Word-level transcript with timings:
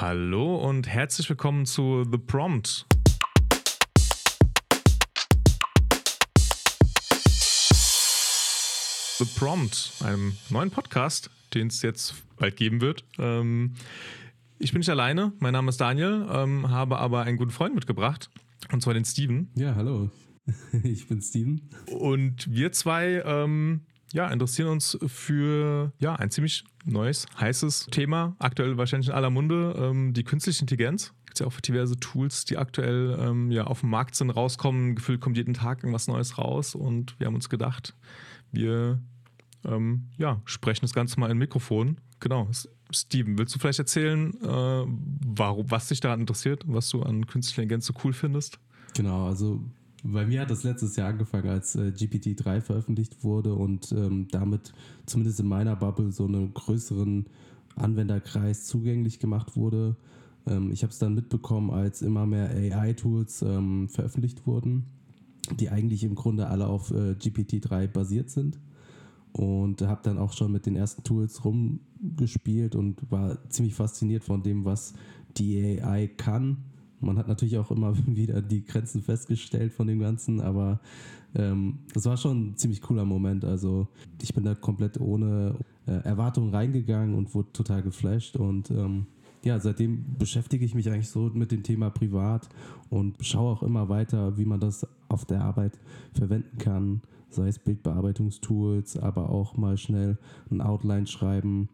Hallo 0.00 0.56
und 0.56 0.88
herzlich 0.88 1.28
willkommen 1.28 1.66
zu 1.66 2.04
The 2.10 2.16
Prompt. 2.16 2.86
The 9.18 9.26
Prompt, 9.38 9.92
einem 10.02 10.32
neuen 10.48 10.70
Podcast, 10.70 11.28
den 11.52 11.66
es 11.66 11.82
jetzt 11.82 12.14
bald 12.38 12.56
geben 12.56 12.80
wird. 12.80 13.04
Ähm, 13.18 13.74
ich 14.58 14.72
bin 14.72 14.78
nicht 14.78 14.88
alleine, 14.88 15.34
mein 15.38 15.52
Name 15.52 15.68
ist 15.68 15.82
Daniel, 15.82 16.26
ähm, 16.32 16.70
habe 16.70 16.96
aber 16.96 17.24
einen 17.24 17.36
guten 17.36 17.50
Freund 17.50 17.74
mitgebracht, 17.74 18.30
und 18.72 18.80
zwar 18.80 18.94
den 18.94 19.04
Steven. 19.04 19.50
Ja, 19.54 19.74
hallo, 19.74 20.08
ich 20.82 21.08
bin 21.08 21.20
Steven. 21.20 21.68
Und 21.90 22.50
wir 22.50 22.72
zwei 22.72 23.22
ähm, 23.26 23.82
ja, 24.12 24.28
interessieren 24.28 24.68
uns 24.68 24.98
für 25.06 25.92
ja, 25.98 26.14
ein 26.16 26.30
ziemlich 26.30 26.64
neues, 26.84 27.26
heißes 27.38 27.86
Thema, 27.90 28.34
aktuell 28.38 28.76
wahrscheinlich 28.76 29.08
in 29.08 29.14
aller 29.14 29.30
Munde, 29.30 29.74
ähm, 29.78 30.12
die 30.12 30.24
künstliche 30.24 30.62
Intelligenz. 30.62 31.12
Gibt 31.26 31.34
es 31.34 31.40
ja 31.40 31.46
auch 31.46 31.60
diverse 31.60 31.96
Tools, 31.98 32.44
die 32.44 32.58
aktuell 32.58 33.16
ähm, 33.20 33.50
ja, 33.50 33.64
auf 33.64 33.80
dem 33.80 33.90
Markt 33.90 34.16
sind, 34.16 34.30
rauskommen. 34.30 34.96
Gefühlt 34.96 35.20
kommt 35.20 35.36
jeden 35.36 35.54
Tag 35.54 35.78
irgendwas 35.78 36.08
Neues 36.08 36.38
raus 36.38 36.74
und 36.74 37.18
wir 37.20 37.26
haben 37.26 37.36
uns 37.36 37.48
gedacht, 37.48 37.94
wir 38.50 39.00
ähm, 39.64 40.08
ja, 40.16 40.40
sprechen 40.44 40.82
das 40.82 40.92
Ganze 40.92 41.20
mal 41.20 41.30
in 41.30 41.38
Mikrofon. 41.38 41.98
Genau. 42.18 42.48
Steven, 42.90 43.38
willst 43.38 43.54
du 43.54 43.60
vielleicht 43.60 43.78
erzählen, 43.78 44.34
äh, 44.42 44.84
warum, 45.26 45.70
was 45.70 45.88
dich 45.88 46.00
daran 46.00 46.20
interessiert, 46.20 46.64
was 46.66 46.88
du 46.88 47.02
an 47.02 47.26
künstlicher 47.26 47.62
Intelligenz 47.62 47.86
so 47.86 47.94
cool 48.02 48.12
findest? 48.12 48.58
Genau, 48.94 49.28
also 49.28 49.62
bei 50.02 50.26
mir 50.26 50.40
hat 50.40 50.50
das 50.50 50.64
letztes 50.64 50.96
Jahr 50.96 51.10
angefangen, 51.10 51.48
als 51.48 51.74
äh, 51.76 51.92
GPT-3 51.94 52.60
veröffentlicht 52.60 53.22
wurde 53.22 53.54
und 53.54 53.92
ähm, 53.92 54.28
damit 54.30 54.72
zumindest 55.06 55.40
in 55.40 55.46
meiner 55.46 55.76
Bubble 55.76 56.10
so 56.10 56.26
einen 56.26 56.54
größeren 56.54 57.26
Anwenderkreis 57.76 58.64
zugänglich 58.64 59.18
gemacht 59.18 59.56
wurde. 59.56 59.96
Ähm, 60.46 60.70
ich 60.72 60.82
habe 60.82 60.92
es 60.92 60.98
dann 60.98 61.14
mitbekommen, 61.14 61.70
als 61.70 62.02
immer 62.02 62.26
mehr 62.26 62.50
AI-Tools 62.50 63.42
ähm, 63.42 63.88
veröffentlicht 63.88 64.46
wurden, 64.46 64.86
die 65.58 65.68
eigentlich 65.68 66.02
im 66.04 66.14
Grunde 66.14 66.46
alle 66.46 66.66
auf 66.66 66.90
äh, 66.90 67.12
GPT-3 67.12 67.88
basiert 67.88 68.30
sind. 68.30 68.58
Und 69.32 69.82
habe 69.82 70.00
dann 70.02 70.18
auch 70.18 70.32
schon 70.32 70.50
mit 70.50 70.66
den 70.66 70.74
ersten 70.74 71.04
Tools 71.04 71.44
rumgespielt 71.44 72.74
und 72.74 73.12
war 73.12 73.48
ziemlich 73.48 73.74
fasziniert 73.74 74.24
von 74.24 74.42
dem, 74.42 74.64
was 74.64 74.94
die 75.36 75.80
AI 75.80 76.08
kann 76.08 76.64
man 77.00 77.18
hat 77.18 77.28
natürlich 77.28 77.58
auch 77.58 77.70
immer 77.70 77.94
wieder 78.06 78.42
die 78.42 78.64
Grenzen 78.64 79.02
festgestellt 79.02 79.72
von 79.72 79.86
dem 79.86 80.00
Ganzen, 80.00 80.40
aber 80.40 80.80
ähm, 81.34 81.78
das 81.94 82.06
war 82.06 82.16
schon 82.16 82.50
ein 82.50 82.56
ziemlich 82.56 82.80
cooler 82.82 83.04
Moment. 83.04 83.44
Also 83.44 83.88
ich 84.20 84.34
bin 84.34 84.44
da 84.44 84.54
komplett 84.54 85.00
ohne 85.00 85.56
äh, 85.86 85.92
Erwartungen 85.92 86.54
reingegangen 86.54 87.14
und 87.14 87.34
wurde 87.34 87.52
total 87.52 87.82
geflasht 87.82 88.36
und 88.36 88.70
ähm, 88.70 89.06
ja, 89.42 89.58
seitdem 89.58 90.04
beschäftige 90.18 90.64
ich 90.64 90.74
mich 90.74 90.90
eigentlich 90.90 91.08
so 91.08 91.30
mit 91.32 91.50
dem 91.50 91.62
Thema 91.62 91.90
privat 91.90 92.48
und 92.90 93.16
schaue 93.24 93.52
auch 93.52 93.62
immer 93.62 93.88
weiter, 93.88 94.36
wie 94.36 94.44
man 94.44 94.60
das 94.60 94.86
auf 95.08 95.24
der 95.24 95.40
Arbeit 95.42 95.78
verwenden 96.12 96.58
kann, 96.58 97.00
sei 97.30 97.48
es 97.48 97.58
Bildbearbeitungstools, 97.58 98.98
aber 98.98 99.30
auch 99.30 99.56
mal 99.56 99.78
schnell 99.78 100.18
ein 100.50 100.60
Outline 100.60 101.06
schreiben. 101.06 101.70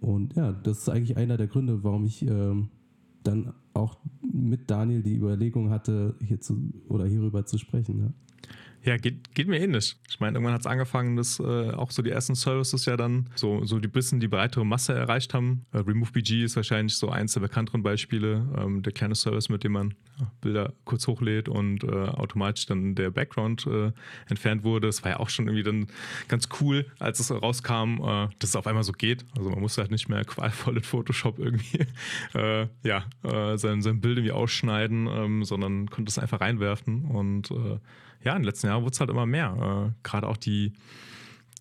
Und 0.00 0.34
ja, 0.34 0.52
das 0.52 0.80
ist 0.80 0.88
eigentlich 0.90 1.16
einer 1.16 1.36
der 1.36 1.46
Gründe, 1.46 1.82
warum 1.82 2.04
ich 2.04 2.22
ähm, 2.26 2.68
dann 3.22 3.54
auch 3.74 3.98
mit 4.32 4.70
Daniel 4.70 5.02
die 5.02 5.16
Überlegung 5.16 5.70
hatte, 5.70 6.14
hier 6.22 6.40
zu, 6.40 6.72
oder 6.88 7.06
hierüber 7.06 7.46
zu 7.46 7.58
sprechen. 7.58 7.98
Ja. 8.00 8.12
Ja, 8.84 8.96
geht, 8.96 9.32
geht 9.34 9.46
mir 9.46 9.60
ähnlich. 9.60 9.96
Ich 10.08 10.18
meine, 10.18 10.36
irgendwann 10.36 10.54
hat 10.54 10.62
es 10.62 10.66
angefangen, 10.66 11.16
dass 11.16 11.38
äh, 11.38 11.70
auch 11.70 11.92
so 11.92 12.02
die 12.02 12.10
ersten 12.10 12.34
Services 12.34 12.84
ja 12.84 12.96
dann 12.96 13.30
so, 13.36 13.64
so 13.64 13.78
die 13.78 13.86
bisschen 13.86 14.18
die 14.18 14.26
breitere 14.26 14.64
Masse 14.64 14.92
erreicht 14.92 15.34
haben. 15.34 15.66
Äh, 15.72 15.78
RemoveBG 15.78 16.42
ist 16.42 16.56
wahrscheinlich 16.56 16.96
so 16.96 17.08
eins 17.08 17.34
der 17.34 17.40
bekannteren 17.40 17.84
Beispiele. 17.84 18.44
Ähm, 18.58 18.82
der 18.82 18.92
kleine 18.92 19.14
Service, 19.14 19.48
mit 19.48 19.62
dem 19.62 19.72
man 19.72 19.94
Bilder 20.40 20.72
kurz 20.84 21.06
hochlädt 21.06 21.48
und 21.48 21.84
äh, 21.84 21.86
automatisch 21.86 22.66
dann 22.66 22.96
der 22.96 23.10
Background 23.10 23.66
äh, 23.68 23.92
entfernt 24.28 24.64
wurde. 24.64 24.88
Das 24.88 25.04
war 25.04 25.12
ja 25.12 25.20
auch 25.20 25.28
schon 25.28 25.46
irgendwie 25.46 25.62
dann 25.62 25.86
ganz 26.26 26.48
cool, 26.60 26.86
als 26.98 27.20
es 27.20 27.30
rauskam, 27.30 28.00
äh, 28.02 28.28
dass 28.40 28.50
es 28.50 28.56
auf 28.56 28.66
einmal 28.66 28.82
so 28.82 28.92
geht. 28.92 29.24
Also 29.36 29.48
man 29.50 29.60
musste 29.60 29.80
halt 29.80 29.92
nicht 29.92 30.08
mehr 30.08 30.24
qualvoll 30.24 30.78
in 30.78 30.82
Photoshop 30.82 31.38
irgendwie 31.38 31.86
äh, 32.34 32.66
ja, 32.82 33.04
sein, 33.56 33.80
sein 33.82 34.00
Bild 34.00 34.18
irgendwie 34.18 34.32
ausschneiden, 34.32 35.06
ähm, 35.06 35.44
sondern 35.44 35.88
konnte 35.88 36.10
es 36.10 36.18
einfach 36.18 36.40
reinwerfen 36.40 37.04
und 37.04 37.52
ja, 38.24 38.32
in 38.32 38.42
den 38.42 38.46
letzten 38.46 38.66
Jahren 38.68 38.82
wurde 38.82 38.92
es 38.92 39.00
halt 39.00 39.10
immer 39.10 39.26
mehr. 39.26 39.92
Äh, 39.92 39.94
Gerade 40.02 40.28
auch 40.28 40.36
die, 40.36 40.72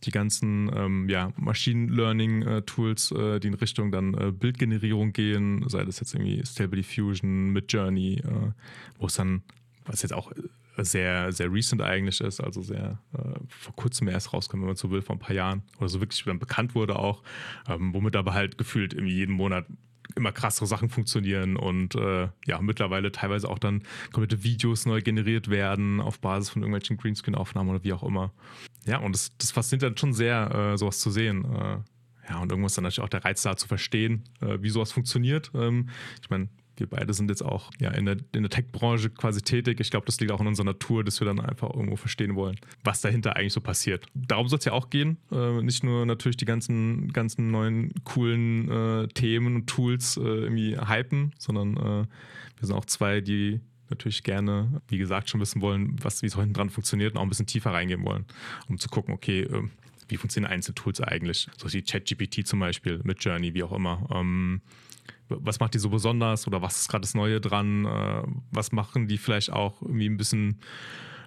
die 0.03 0.11
ganzen 0.11 0.71
ähm, 0.75 1.09
ja, 1.09 1.31
Machine 1.37 1.91
Learning 1.91 2.41
äh, 2.41 2.61
Tools, 2.63 3.11
äh, 3.11 3.39
die 3.39 3.47
in 3.47 3.53
Richtung 3.53 3.91
dann 3.91 4.13
äh, 4.13 4.31
Bildgenerierung 4.31 5.13
gehen, 5.13 5.67
sei 5.67 5.83
das 5.85 5.99
jetzt 5.99 6.13
irgendwie 6.13 6.45
Stable 6.45 6.77
Diffusion, 6.77 7.51
Midjourney, 7.51 8.15
äh, 8.15 8.51
wo 8.97 9.07
es 9.07 9.15
dann, 9.15 9.43
was 9.85 10.01
jetzt 10.01 10.13
auch 10.13 10.31
sehr, 10.77 11.31
sehr 11.31 11.51
recent 11.51 11.81
eigentlich 11.81 12.21
ist, 12.21 12.39
also 12.39 12.61
sehr 12.61 12.99
äh, 13.13 13.39
vor 13.47 13.75
kurzem 13.75 14.07
erst 14.07 14.33
rauskam, 14.33 14.59
wenn 14.59 14.67
man 14.67 14.75
so 14.75 14.89
will, 14.89 15.01
vor 15.01 15.15
ein 15.15 15.19
paar 15.19 15.35
Jahren 15.35 15.63
oder 15.77 15.89
so 15.89 15.99
wirklich 15.99 16.23
dann 16.23 16.39
bekannt 16.39 16.75
wurde 16.75 16.97
auch, 16.97 17.23
ähm, 17.67 17.93
womit 17.93 18.15
aber 18.15 18.33
halt 18.33 18.57
gefühlt 18.57 18.93
irgendwie 18.93 19.15
jeden 19.15 19.35
Monat 19.35 19.65
immer 20.21 20.31
krassere 20.31 20.67
Sachen 20.67 20.89
funktionieren 20.89 21.57
und 21.57 21.95
äh, 21.95 22.29
ja, 22.45 22.61
mittlerweile 22.61 23.11
teilweise 23.11 23.49
auch 23.49 23.59
dann 23.59 23.83
komplette 24.11 24.43
Videos 24.43 24.85
neu 24.85 25.01
generiert 25.01 25.49
werden 25.49 25.99
auf 25.99 26.19
Basis 26.19 26.49
von 26.49 26.61
irgendwelchen 26.61 26.97
Greenscreen-Aufnahmen 26.97 27.69
oder 27.69 27.83
wie 27.83 27.93
auch 27.93 28.03
immer. 28.03 28.31
Ja, 28.85 28.99
und 28.99 29.13
das, 29.13 29.35
das 29.37 29.51
fasziniert 29.51 29.83
dann 29.83 29.97
schon 29.97 30.13
sehr, 30.13 30.73
äh, 30.73 30.77
sowas 30.77 30.99
zu 30.99 31.11
sehen. 31.11 31.45
Äh, 31.45 31.77
ja, 32.29 32.39
und 32.39 32.51
irgendwas 32.51 32.75
dann 32.75 32.83
natürlich 32.83 33.03
auch 33.03 33.09
der 33.09 33.25
Reiz 33.25 33.41
da 33.41 33.57
zu 33.57 33.67
verstehen, 33.67 34.23
äh, 34.41 34.59
wie 34.61 34.69
sowas 34.69 34.91
funktioniert. 34.91 35.51
Ähm, 35.55 35.89
ich 36.21 36.29
meine, 36.29 36.49
wir 36.81 36.87
beide 36.87 37.13
sind 37.13 37.29
jetzt 37.29 37.43
auch 37.43 37.71
ja, 37.79 37.91
in 37.91 38.05
der, 38.05 38.17
in 38.33 38.43
der 38.43 38.49
Tech-Branche 38.49 39.11
quasi 39.11 39.41
tätig. 39.41 39.79
Ich 39.79 39.91
glaube, 39.91 40.05
das 40.05 40.19
liegt 40.19 40.31
auch 40.31 40.41
in 40.41 40.47
unserer 40.47 40.65
Natur, 40.65 41.03
dass 41.03 41.21
wir 41.21 41.25
dann 41.25 41.39
einfach 41.39 41.69
irgendwo 41.73 41.95
verstehen 41.95 42.35
wollen, 42.35 42.57
was 42.83 42.99
dahinter 42.99 43.37
eigentlich 43.37 43.53
so 43.53 43.61
passiert. 43.61 44.05
Darum 44.13 44.47
soll 44.49 44.59
es 44.59 44.65
ja 44.65 44.73
auch 44.73 44.89
gehen. 44.89 45.17
Äh, 45.31 45.61
nicht 45.61 45.83
nur 45.83 46.05
natürlich 46.05 46.37
die 46.37 46.45
ganzen, 46.45 47.13
ganzen 47.13 47.51
neuen 47.51 47.93
coolen 48.03 48.69
äh, 48.69 49.07
Themen 49.07 49.55
und 49.55 49.67
Tools 49.67 50.17
äh, 50.17 50.21
irgendwie 50.21 50.77
hypen, 50.77 51.33
sondern 51.37 51.77
äh, 51.77 52.05
wir 52.57 52.67
sind 52.67 52.75
auch 52.75 52.85
zwei, 52.85 53.21
die 53.21 53.61
natürlich 53.89 54.23
gerne, 54.23 54.81
wie 54.87 54.97
gesagt, 54.97 55.29
schon 55.29 55.39
wissen 55.39 55.61
wollen, 55.61 55.95
was, 56.01 56.21
wie 56.21 56.27
es 56.27 56.35
hinten 56.35 56.53
dran 56.53 56.69
funktioniert 56.69 57.13
und 57.13 57.17
auch 57.19 57.23
ein 57.23 57.29
bisschen 57.29 57.47
tiefer 57.47 57.71
reingehen 57.71 58.03
wollen, 58.03 58.25
um 58.67 58.77
zu 58.77 58.89
gucken, 58.89 59.13
okay, 59.13 59.41
ähm, 59.41 59.69
wie 60.07 60.17
funktionieren 60.17 60.51
einzelne 60.51 60.75
Tools 60.75 60.99
eigentlich? 60.99 61.47
So 61.57 61.71
wie 61.71 61.81
ChatGPT 61.81 62.45
zum 62.45 62.59
Beispiel, 62.59 62.99
mit 63.03 63.23
Journey, 63.23 63.53
wie 63.53 63.63
auch 63.63 63.71
immer. 63.71 64.07
Ähm, 64.13 64.61
was 65.39 65.59
macht 65.59 65.73
die 65.73 65.79
so 65.79 65.89
besonders 65.89 66.47
oder 66.47 66.61
was 66.61 66.81
ist 66.81 66.89
gerade 66.89 67.01
das 67.01 67.13
Neue 67.13 67.39
dran? 67.41 67.85
Äh, 67.85 68.23
was 68.51 68.71
machen 68.71 69.07
die 69.07 69.17
vielleicht 69.17 69.51
auch 69.51 69.81
irgendwie 69.81 70.07
ein 70.07 70.17
bisschen 70.17 70.59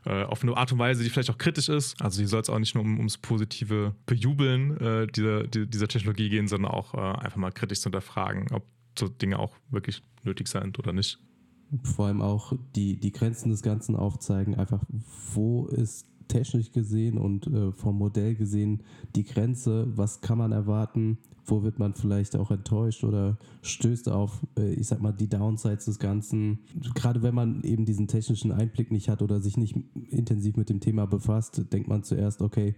äh, 0.06 0.24
auf 0.24 0.42
eine 0.42 0.56
Art 0.56 0.70
und 0.72 0.78
Weise, 0.78 1.02
die 1.02 1.10
vielleicht 1.10 1.30
auch 1.30 1.38
kritisch 1.38 1.68
ist. 1.68 2.00
Also 2.00 2.18
hier 2.18 2.28
soll 2.28 2.40
es 2.40 2.50
auch 2.50 2.58
nicht 2.58 2.74
nur 2.74 2.84
um, 2.84 2.98
ums 2.98 3.18
positive 3.18 3.94
Bejubeln 4.06 4.76
äh, 4.78 5.06
dieser, 5.06 5.44
dieser 5.44 5.88
Technologie 5.88 6.28
gehen, 6.28 6.46
sondern 6.46 6.70
auch 6.70 6.94
äh, 6.94 6.98
einfach 6.98 7.36
mal 7.36 7.52
kritisch 7.52 7.80
zu 7.80 7.84
hinterfragen, 7.84 8.52
ob 8.52 8.64
so 8.98 9.08
Dinge 9.08 9.38
auch 9.38 9.56
wirklich 9.70 10.02
nötig 10.22 10.48
sind 10.48 10.78
oder 10.78 10.92
nicht. 10.92 11.18
Vor 11.82 12.06
allem 12.06 12.22
auch 12.22 12.52
die, 12.76 13.00
die 13.00 13.12
Grenzen 13.12 13.50
des 13.50 13.62
Ganzen 13.62 13.96
aufzeigen, 13.96 14.54
einfach 14.54 14.84
wo 15.32 15.66
ist 15.66 16.06
technisch 16.28 16.72
gesehen 16.72 17.18
und 17.18 17.46
äh, 17.46 17.72
vom 17.72 17.98
Modell 17.98 18.34
gesehen 18.34 18.82
die 19.14 19.24
Grenze, 19.24 19.86
was 19.96 20.20
kann 20.20 20.38
man 20.38 20.52
erwarten, 20.52 21.18
wo 21.46 21.62
wird 21.62 21.78
man 21.78 21.94
vielleicht 21.94 22.36
auch 22.36 22.50
enttäuscht 22.50 23.04
oder 23.04 23.38
stößt 23.62 24.08
auf, 24.08 24.40
äh, 24.58 24.72
ich 24.72 24.86
sag 24.86 25.00
mal, 25.00 25.12
die 25.12 25.28
Downsides 25.28 25.84
des 25.84 25.98
Ganzen. 25.98 26.60
Gerade 26.94 27.22
wenn 27.22 27.34
man 27.34 27.62
eben 27.62 27.84
diesen 27.84 28.08
technischen 28.08 28.52
Einblick 28.52 28.90
nicht 28.90 29.08
hat 29.08 29.22
oder 29.22 29.40
sich 29.40 29.56
nicht 29.56 29.76
intensiv 30.08 30.56
mit 30.56 30.70
dem 30.70 30.80
Thema 30.80 31.06
befasst, 31.06 31.72
denkt 31.72 31.88
man 31.88 32.02
zuerst, 32.02 32.42
okay, 32.42 32.74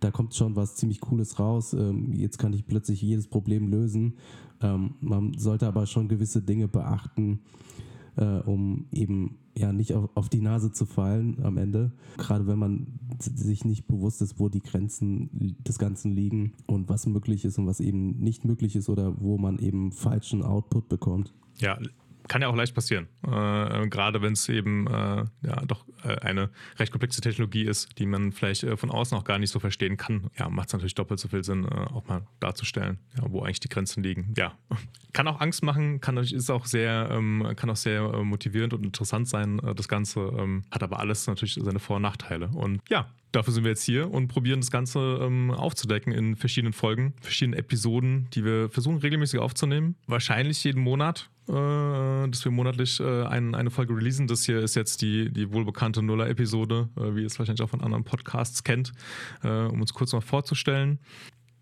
da 0.00 0.10
kommt 0.10 0.34
schon 0.34 0.56
was 0.56 0.76
ziemlich 0.76 1.00
Cooles 1.00 1.38
raus, 1.38 1.72
ähm, 1.72 2.12
jetzt 2.12 2.38
kann 2.38 2.52
ich 2.52 2.66
plötzlich 2.66 3.02
jedes 3.02 3.28
Problem 3.28 3.68
lösen. 3.68 4.14
Ähm, 4.62 4.94
man 5.00 5.34
sollte 5.38 5.66
aber 5.66 5.86
schon 5.86 6.08
gewisse 6.08 6.42
Dinge 6.42 6.68
beachten, 6.68 7.40
äh, 8.20 8.40
um 8.44 8.86
eben 8.92 9.38
ja 9.56 9.72
nicht 9.72 9.94
auf, 9.94 10.10
auf 10.14 10.28
die 10.28 10.40
Nase 10.40 10.70
zu 10.70 10.86
fallen 10.86 11.42
am 11.42 11.56
Ende. 11.56 11.92
Gerade 12.18 12.46
wenn 12.46 12.58
man 12.58 12.86
sich 13.18 13.64
nicht 13.64 13.86
bewusst 13.88 14.22
ist, 14.22 14.38
wo 14.38 14.48
die 14.48 14.62
Grenzen 14.62 15.56
des 15.66 15.78
Ganzen 15.78 16.12
liegen 16.12 16.52
und 16.66 16.88
was 16.88 17.06
möglich 17.06 17.44
ist 17.44 17.58
und 17.58 17.66
was 17.66 17.80
eben 17.80 18.18
nicht 18.18 18.44
möglich 18.44 18.76
ist 18.76 18.88
oder 18.88 19.20
wo 19.20 19.38
man 19.38 19.58
eben 19.58 19.92
falschen 19.92 20.42
Output 20.42 20.88
bekommt. 20.88 21.32
Ja, 21.58 21.78
kann 22.30 22.42
ja 22.42 22.48
auch 22.48 22.54
leicht 22.54 22.76
passieren. 22.76 23.08
Äh, 23.26 23.88
gerade 23.88 24.22
wenn 24.22 24.34
es 24.34 24.48
eben 24.48 24.86
äh, 24.86 25.24
ja 25.42 25.64
doch 25.66 25.84
äh, 26.04 26.14
eine 26.20 26.48
recht 26.78 26.92
komplexe 26.92 27.20
Technologie 27.20 27.64
ist, 27.64 27.98
die 27.98 28.06
man 28.06 28.30
vielleicht 28.30 28.62
äh, 28.62 28.76
von 28.76 28.88
außen 28.88 29.18
auch 29.18 29.24
gar 29.24 29.40
nicht 29.40 29.50
so 29.50 29.58
verstehen 29.58 29.96
kann. 29.96 30.30
Ja, 30.38 30.48
macht 30.48 30.68
es 30.68 30.72
natürlich 30.72 30.94
doppelt 30.94 31.18
so 31.18 31.26
viel 31.26 31.42
Sinn, 31.42 31.64
äh, 31.64 31.68
auch 31.68 32.06
mal 32.06 32.22
darzustellen, 32.38 33.00
ja, 33.16 33.24
wo 33.28 33.42
eigentlich 33.42 33.58
die 33.58 33.68
Grenzen 33.68 34.04
liegen. 34.04 34.32
Ja, 34.36 34.52
kann 35.12 35.26
auch 35.26 35.40
Angst 35.40 35.64
machen, 35.64 36.00
kann 36.00 36.18
ist 36.18 36.50
auch 36.50 36.66
sehr, 36.66 37.08
ähm, 37.10 37.52
kann 37.56 37.68
auch 37.68 37.76
sehr 37.76 38.02
äh, 38.02 38.22
motivierend 38.22 38.74
und 38.74 38.84
interessant 38.84 39.26
sein. 39.26 39.60
das 39.74 39.88
Ganze 39.88 40.20
ähm, 40.20 40.62
hat 40.70 40.84
aber 40.84 41.00
alles 41.00 41.26
natürlich 41.26 41.58
seine 41.60 41.80
Vor- 41.80 41.96
und 41.96 42.02
Nachteile. 42.02 42.48
Und 42.54 42.80
ja, 42.88 43.10
dafür 43.32 43.52
sind 43.52 43.64
wir 43.64 43.70
jetzt 43.70 43.84
hier 43.84 44.10
und 44.10 44.28
probieren 44.28 44.60
das 44.60 44.70
Ganze 44.70 45.20
ähm, 45.22 45.50
aufzudecken 45.50 46.12
in 46.12 46.36
verschiedenen 46.36 46.72
Folgen, 46.72 47.14
verschiedenen 47.20 47.58
Episoden, 47.58 48.28
die 48.32 48.44
wir 48.44 48.68
versuchen 48.70 48.98
regelmäßig 48.98 49.40
aufzunehmen. 49.40 49.96
Wahrscheinlich 50.06 50.62
jeden 50.64 50.82
Monat, 50.82 51.30
äh, 51.48 51.52
dass 51.52 52.44
wir 52.44 52.52
monatlich 52.52 53.00
äh, 53.00 53.24
ein, 53.24 53.54
eine 53.54 53.70
Folge 53.70 53.96
releasen. 53.96 54.26
Das 54.26 54.44
hier 54.44 54.60
ist 54.60 54.74
jetzt 54.74 55.02
die, 55.02 55.30
die 55.30 55.52
wohlbekannte 55.52 56.02
Nuller-Episode, 56.02 56.88
äh, 56.96 57.14
wie 57.14 57.20
ihr 57.20 57.26
es 57.26 57.38
wahrscheinlich 57.38 57.62
auch 57.62 57.70
von 57.70 57.80
anderen 57.80 58.04
Podcasts 58.04 58.64
kennt, 58.64 58.92
äh, 59.42 59.48
um 59.48 59.80
uns 59.80 59.94
kurz 59.94 60.12
mal 60.12 60.20
vorzustellen. 60.20 60.98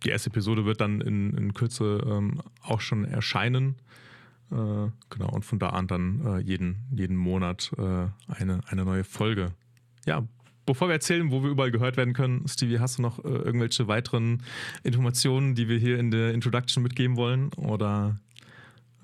Die 0.05 0.11
erste 0.11 0.31
Episode 0.31 0.65
wird 0.65 0.81
dann 0.81 1.01
in, 1.01 1.37
in 1.37 1.55
Kürze 1.55 2.05
ähm, 2.07 2.41
auch 2.63 2.81
schon 2.81 3.05
erscheinen. 3.05 3.77
Äh, 4.51 4.55
genau, 5.11 5.31
und 5.31 5.45
von 5.45 5.59
da 5.59 5.71
an 5.71 5.87
dann 5.89 6.25
äh, 6.25 6.39
jeden, 6.39 6.87
jeden 6.93 7.17
Monat 7.17 7.73
eine, 7.77 8.61
eine 8.69 8.85
neue 8.85 9.05
Folge. 9.05 9.53
Ja, 10.07 10.25
Bevor 10.69 10.89
wir 10.89 10.93
erzählen, 10.93 11.31
wo 11.31 11.43
wir 11.43 11.49
überall 11.49 11.71
gehört 11.71 11.97
werden 11.97 12.13
können, 12.13 12.47
Stevie, 12.47 12.79
hast 12.79 12.99
du 12.99 13.03
noch 13.03 13.25
äh, 13.25 13.29
irgendwelche 13.29 13.89
weiteren 13.89 14.43
Informationen, 14.83 15.55
die 15.55 15.67
wir 15.67 15.79
hier 15.79 15.99
in 15.99 16.11
der 16.11 16.35
Introduction 16.35 16.83
mitgeben 16.83 17.17
wollen? 17.17 17.51
Oder 17.55 18.21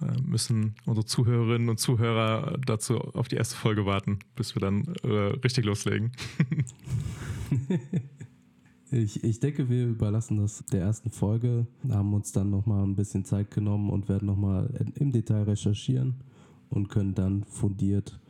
äh, 0.03 0.21
müssen 0.21 0.75
unsere 0.85 1.07
Zuhörerinnen 1.07 1.71
und 1.71 1.81
Zuhörer 1.81 2.59
dazu 2.67 2.99
auf 2.99 3.29
die 3.29 3.37
erste 3.37 3.57
Folge 3.57 3.87
warten, 3.87 4.19
bis 4.37 4.55
wir 4.55 4.61
dann 4.61 4.95
äh, 5.05 5.09
richtig 5.43 5.65
loslegen? 5.65 6.13
ich, 8.91 9.25
ich 9.25 9.41
denke, 9.41 9.71
wir 9.71 9.87
überlassen 9.87 10.37
das 10.37 10.67
der 10.71 10.83
ersten 10.83 11.11
Folge, 11.11 11.67
haben 11.89 12.13
uns 12.13 12.31
dann 12.33 12.51
nochmal 12.51 12.85
ein 12.85 12.95
bisschen 12.95 13.25
Zeit 13.25 13.51
genommen 13.51 13.89
und 13.89 14.11
werden 14.11 14.27
nochmal 14.27 14.69
im 14.97 15.13
Detail 15.13 15.45
recherchieren 15.45 16.17
und 16.69 16.91
können 16.91 17.15
dann 17.15 17.45
fundiert 17.45 18.21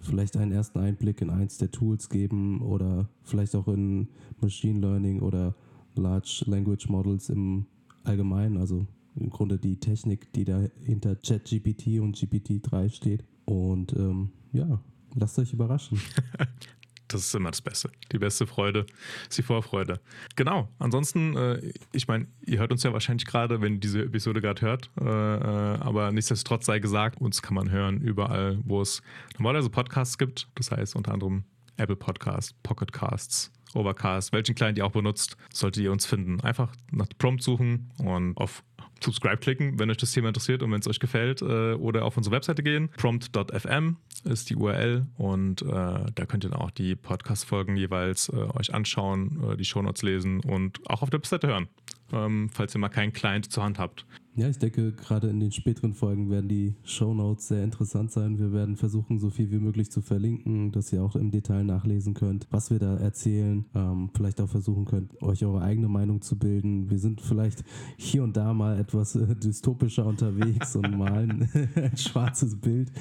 vielleicht 0.00 0.36
einen 0.36 0.52
ersten 0.52 0.78
Einblick 0.78 1.20
in 1.20 1.30
eins 1.30 1.58
der 1.58 1.70
Tools 1.70 2.08
geben 2.08 2.60
oder 2.62 3.08
vielleicht 3.24 3.54
auch 3.54 3.68
in 3.68 4.08
Machine 4.40 4.80
Learning 4.80 5.20
oder 5.20 5.54
Large 5.94 6.44
Language 6.46 6.88
Models 6.88 7.28
im 7.28 7.66
Allgemeinen, 8.04 8.56
also 8.56 8.86
im 9.16 9.30
Grunde 9.30 9.58
die 9.58 9.80
Technik, 9.80 10.32
die 10.32 10.44
da 10.44 10.64
hinter 10.82 11.16
ChatGPT 11.16 11.98
und 12.00 12.16
GPT-3 12.16 12.90
steht. 12.90 13.24
Und 13.44 13.94
ähm, 13.94 14.30
ja, 14.52 14.80
lasst 15.14 15.38
euch 15.38 15.52
überraschen. 15.52 16.00
Das 17.08 17.22
ist 17.22 17.34
immer 17.34 17.50
das 17.50 17.62
Beste. 17.62 17.90
Die 18.12 18.18
beste 18.18 18.46
Freude 18.46 18.86
ist 19.28 19.38
die 19.38 19.42
Vorfreude. 19.42 20.00
Genau. 20.36 20.68
Ansonsten, 20.78 21.36
äh, 21.36 21.72
ich 21.92 22.06
meine, 22.06 22.26
ihr 22.44 22.58
hört 22.58 22.70
uns 22.70 22.82
ja 22.82 22.92
wahrscheinlich 22.92 23.26
gerade, 23.26 23.60
wenn 23.62 23.74
ihr 23.74 23.80
diese 23.80 24.02
Episode 24.02 24.40
gerade 24.40 24.60
hört. 24.62 24.90
Äh, 25.00 25.04
äh, 25.04 25.78
aber 25.80 26.12
nichtsdestotrotz 26.12 26.66
sei 26.66 26.78
gesagt, 26.78 27.20
uns 27.20 27.40
kann 27.40 27.54
man 27.54 27.70
hören 27.70 28.00
überall, 28.00 28.58
wo 28.62 28.82
es 28.82 29.02
normalerweise 29.38 29.70
Podcasts 29.70 30.18
gibt. 30.18 30.48
Das 30.54 30.70
heißt 30.70 30.94
unter 30.96 31.12
anderem 31.12 31.44
Apple 31.78 31.96
Podcasts, 31.96 32.54
Pocket 32.62 32.92
Casts, 32.92 33.50
Overcast, 33.74 34.32
welchen 34.32 34.54
Client 34.54 34.78
ihr 34.78 34.86
auch 34.86 34.92
benutzt, 34.92 35.36
solltet 35.52 35.82
ihr 35.82 35.92
uns 35.92 36.06
finden. 36.06 36.40
Einfach 36.40 36.72
nach 36.90 37.06
Prompt 37.18 37.42
suchen 37.42 37.90
und 37.98 38.36
auf 38.36 38.62
Subscribe 39.02 39.38
klicken, 39.38 39.78
wenn 39.78 39.90
euch 39.90 39.96
das 39.96 40.12
Thema 40.12 40.28
interessiert 40.28 40.62
und 40.62 40.72
wenn 40.72 40.80
es 40.80 40.88
euch 40.88 41.00
gefällt. 41.00 41.42
Äh, 41.42 41.74
oder 41.74 42.04
auf 42.04 42.16
unsere 42.16 42.34
Webseite 42.34 42.62
gehen. 42.62 42.88
Prompt.fm 42.96 43.96
ist 44.24 44.50
die 44.50 44.56
URL 44.56 45.06
und 45.16 45.62
äh, 45.62 45.66
da 45.66 46.26
könnt 46.26 46.44
ihr 46.44 46.50
dann 46.50 46.60
auch 46.60 46.70
die 46.70 46.96
Podcast-Folgen 46.96 47.76
jeweils 47.76 48.28
äh, 48.28 48.36
euch 48.36 48.74
anschauen, 48.74 49.52
äh, 49.52 49.56
die 49.56 49.64
Shownotes 49.64 50.02
lesen 50.02 50.40
und 50.40 50.80
auch 50.90 51.02
auf 51.02 51.10
der 51.10 51.18
Webseite 51.18 51.46
hören, 51.48 51.68
ähm, 52.12 52.48
falls 52.52 52.74
ihr 52.74 52.80
mal 52.80 52.88
keinen 52.88 53.12
Client 53.12 53.50
zur 53.50 53.64
Hand 53.64 53.78
habt. 53.78 54.06
Ja, 54.38 54.48
ich 54.48 54.58
denke, 54.58 54.92
gerade 54.92 55.28
in 55.30 55.40
den 55.40 55.50
späteren 55.50 55.94
Folgen 55.94 56.30
werden 56.30 56.48
die 56.48 56.76
Shownotes 56.84 57.48
sehr 57.48 57.64
interessant 57.64 58.12
sein. 58.12 58.38
Wir 58.38 58.52
werden 58.52 58.76
versuchen, 58.76 59.18
so 59.18 59.30
viel 59.30 59.50
wie 59.50 59.58
möglich 59.58 59.90
zu 59.90 60.00
verlinken, 60.00 60.70
dass 60.70 60.92
ihr 60.92 61.02
auch 61.02 61.16
im 61.16 61.32
Detail 61.32 61.64
nachlesen 61.64 62.14
könnt, 62.14 62.46
was 62.52 62.70
wir 62.70 62.78
da 62.78 62.96
erzählen. 62.98 63.64
Ähm, 63.74 64.10
vielleicht 64.14 64.40
auch 64.40 64.48
versuchen 64.48 64.84
könnt, 64.84 65.20
euch 65.24 65.44
eure 65.44 65.60
eigene 65.60 65.88
Meinung 65.88 66.22
zu 66.22 66.38
bilden. 66.38 66.88
Wir 66.88 67.00
sind 67.00 67.20
vielleicht 67.20 67.64
hier 67.96 68.22
und 68.22 68.36
da 68.36 68.54
mal 68.54 68.78
etwas 68.78 69.16
äh, 69.16 69.34
dystopischer 69.34 70.06
unterwegs 70.06 70.76
und 70.76 70.96
malen 70.96 71.50
ein 71.74 71.96
schwarzes 71.96 72.54
Bild. 72.60 72.92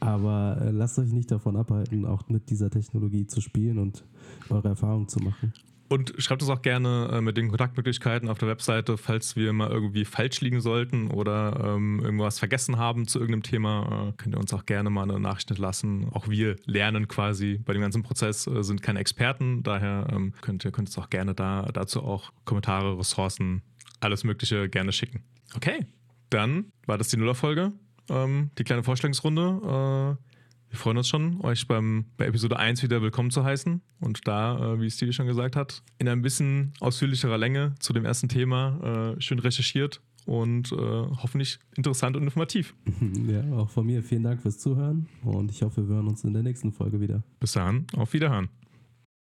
Aber 0.00 0.62
äh, 0.62 0.70
lasst 0.70 0.98
euch 0.98 1.12
nicht 1.12 1.30
davon 1.30 1.56
abhalten, 1.56 2.06
auch 2.06 2.26
mit 2.30 2.48
dieser 2.48 2.70
Technologie 2.70 3.26
zu 3.26 3.42
spielen 3.42 3.76
und 3.76 4.06
eure 4.48 4.68
Erfahrungen 4.68 5.08
zu 5.08 5.20
machen. 5.20 5.52
Und 5.92 6.14
schreibt 6.18 6.40
uns 6.40 6.50
auch 6.52 6.62
gerne 6.62 7.10
äh, 7.12 7.20
mit 7.20 7.36
den 7.36 7.48
Kontaktmöglichkeiten 7.48 8.28
auf 8.28 8.38
der 8.38 8.46
Webseite, 8.46 8.96
falls 8.96 9.34
wir 9.34 9.52
mal 9.52 9.68
irgendwie 9.68 10.04
falsch 10.04 10.40
liegen 10.40 10.60
sollten 10.60 11.10
oder 11.10 11.74
ähm, 11.74 11.98
irgendwas 12.00 12.38
vergessen 12.38 12.78
haben 12.78 13.08
zu 13.08 13.18
irgendeinem 13.18 13.42
Thema. 13.42 14.10
Äh, 14.10 14.12
könnt 14.16 14.36
ihr 14.36 14.38
uns 14.38 14.54
auch 14.54 14.66
gerne 14.66 14.88
mal 14.88 15.02
eine 15.02 15.18
Nachricht 15.18 15.58
lassen. 15.58 16.08
Auch 16.12 16.28
wir 16.28 16.54
lernen 16.64 17.08
quasi 17.08 17.58
bei 17.58 17.72
dem 17.72 17.82
ganzen 17.82 18.04
Prozess, 18.04 18.46
äh, 18.46 18.62
sind 18.62 18.82
keine 18.82 19.00
Experten. 19.00 19.64
Daher 19.64 20.06
ähm, 20.12 20.32
könnt 20.42 20.64
ihr 20.64 20.70
könnt 20.70 20.90
uns 20.90 20.96
auch 20.96 21.10
gerne 21.10 21.34
da, 21.34 21.68
dazu 21.72 22.04
auch 22.04 22.30
Kommentare, 22.44 22.96
Ressourcen, 22.96 23.62
alles 23.98 24.22
Mögliche 24.22 24.68
gerne 24.68 24.92
schicken. 24.92 25.24
Okay, 25.56 25.86
dann 26.30 26.66
war 26.86 26.98
das 26.98 27.08
die 27.08 27.16
Nullerfolge. 27.16 27.72
Ähm, 28.08 28.52
die 28.58 28.62
kleine 28.62 28.84
Vorstellungsrunde. 28.84 30.16
Äh, 30.20 30.29
wir 30.70 30.78
freuen 30.78 30.96
uns 30.96 31.08
schon, 31.08 31.40
euch 31.40 31.66
beim, 31.66 32.06
bei 32.16 32.26
Episode 32.26 32.56
1 32.58 32.82
wieder 32.82 33.02
willkommen 33.02 33.30
zu 33.30 33.44
heißen 33.44 33.82
und 34.00 34.26
da, 34.26 34.74
äh, 34.74 34.80
wie 34.80 34.90
Stevie 34.90 35.12
schon 35.12 35.26
gesagt 35.26 35.56
hat, 35.56 35.82
in 35.98 36.08
ein 36.08 36.22
bisschen 36.22 36.72
ausführlicherer 36.78 37.36
Länge 37.36 37.74
zu 37.80 37.92
dem 37.92 38.04
ersten 38.04 38.28
Thema 38.28 39.16
äh, 39.16 39.20
schön 39.20 39.40
recherchiert 39.40 40.00
und 40.26 40.70
äh, 40.70 40.76
hoffentlich 40.76 41.58
interessant 41.76 42.16
und 42.16 42.22
informativ. 42.22 42.74
Ja, 43.26 43.42
auch 43.54 43.68
von 43.68 43.86
mir 43.86 44.02
vielen 44.02 44.22
Dank 44.22 44.40
fürs 44.40 44.58
Zuhören 44.58 45.08
und 45.24 45.50
ich 45.50 45.62
hoffe, 45.62 45.88
wir 45.88 45.96
hören 45.96 46.08
uns 46.08 46.24
in 46.24 46.32
der 46.32 46.42
nächsten 46.42 46.72
Folge 46.72 47.00
wieder. 47.00 47.22
Bis 47.40 47.52
dahin, 47.52 47.86
auf 47.96 48.12
Wiederhören. 48.12 48.48